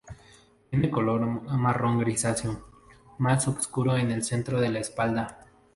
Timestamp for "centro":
4.23-4.59